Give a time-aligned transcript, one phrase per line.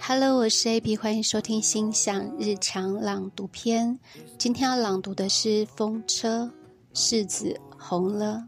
[0.00, 3.98] Hello，我是 AB，欢迎收听心想日常朗读篇。
[4.36, 6.50] 今天要朗读的是《风车》，
[6.98, 8.46] 柿子红了。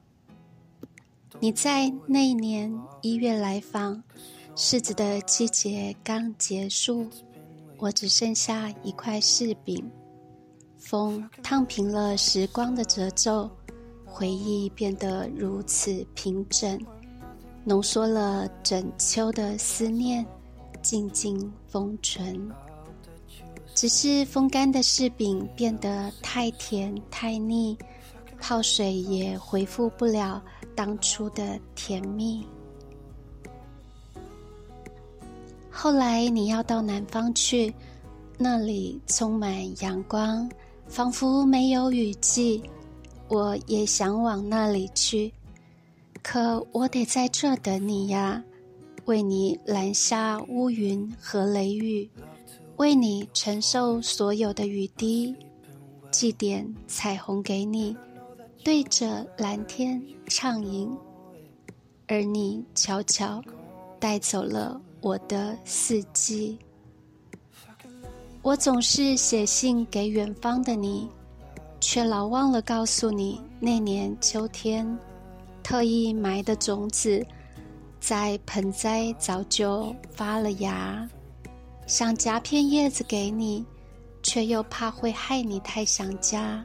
[1.41, 4.03] 你在那一年一月来访，
[4.55, 7.07] 柿子的季节刚结束，
[7.79, 9.91] 我只剩下一块柿饼。
[10.77, 13.51] 风烫平了时光的褶皱，
[14.05, 16.79] 回忆变得如此平整，
[17.69, 20.25] 浓缩了整秋的思念，
[20.83, 22.49] 静静封存。
[23.75, 27.77] 只是风干的柿饼变得太甜太腻，
[28.41, 30.41] 泡水也恢复不了
[30.77, 32.47] 当初的甜蜜。
[35.69, 37.75] 后来你要到南方去，
[38.39, 40.49] 那里充满阳光。
[40.87, 42.63] 仿佛没有雨季，
[43.27, 45.33] 我也想往那里去，
[46.29, 48.43] 可我得在这等你呀，
[49.05, 52.11] 为你拦下乌云和雷雨，
[52.79, 55.37] 为你承受所有的雨滴，
[56.11, 57.97] 寄点彩虹给你，
[58.65, 60.91] 对着蓝天畅饮，
[62.09, 63.41] 而你悄悄
[64.01, 66.59] 带走了我的四季。
[68.43, 71.09] 我总是写信给远方的你，
[71.81, 74.99] 却老忘了告诉你，那年秋天，
[75.67, 77.27] 特意埋的种子，
[77.99, 81.11] 在盆栽早就发了芽。
[81.89, 83.67] 想夹片叶子给你，
[84.23, 86.65] 却又怕会害你太想家。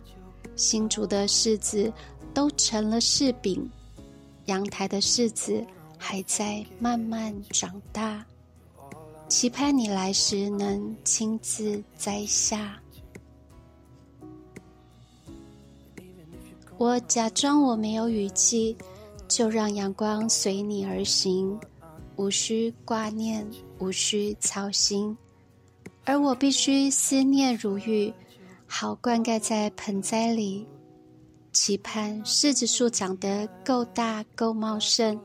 [0.55, 1.91] 新煮的柿子
[2.31, 3.67] 都成了柿饼，
[4.45, 5.65] 阳台的柿子
[5.97, 8.23] 还在慢慢长大。
[9.27, 12.79] 期盼你来时能亲自摘下。
[16.77, 18.75] 我假装我没有雨季，
[19.31, 21.57] 就让阳光随你而行，
[22.17, 25.17] 无需挂念，无需操心。
[26.03, 28.13] 而我必须思念如玉，
[28.67, 30.67] 好灌溉在盆栽里，
[31.53, 35.17] 期盼柿子树长得够大够茂盛。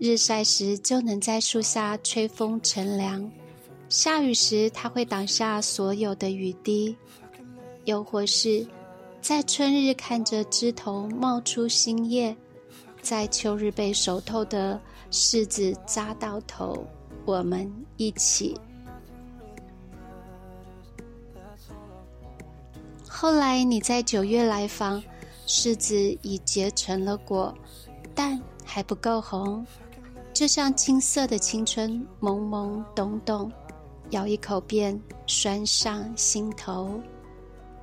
[0.00, 3.30] 日晒时就能在树下吹风乘凉，
[3.88, 6.96] 下雨时它会挡下所有的雨滴，
[7.84, 8.66] 又或是，
[9.22, 12.36] 在春日看着枝头冒出新叶，
[13.08, 14.78] 在秋日被熟透的
[15.10, 16.86] 柿子扎到头，
[17.24, 18.54] 我们一起。
[23.08, 25.02] 后来你在九月来访，
[25.46, 27.54] 柿子已结成了果，
[28.14, 29.66] 但还不够红。
[30.34, 33.50] 就像青涩的青春，懵懵懂懂，
[34.10, 37.00] 咬一口便酸上心头。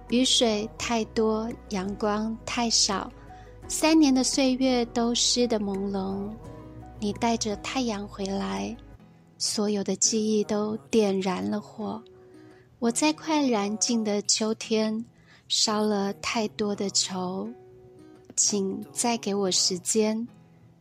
[0.10, 3.12] 雨水太多，阳光太少，
[3.68, 6.30] 三年的岁月都湿得朦胧。
[7.00, 8.76] 你带着太阳回来，
[9.38, 12.02] 所有的记忆都点燃了火。
[12.80, 15.04] 我在快燃尽的秋天，
[15.48, 17.48] 烧了太多的愁，
[18.36, 20.26] 请再给我时间。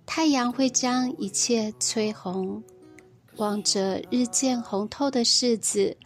[0.07, 2.63] 太阳会将一切催红，
[3.37, 5.97] 望着日渐红透的柿子，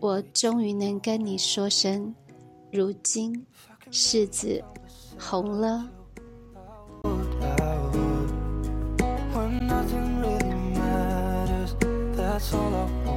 [0.00, 2.14] 我终于能跟你说声：
[2.70, 3.44] 如今
[3.90, 4.62] 柿子
[5.18, 5.86] 红了。
[12.52, 13.13] Want.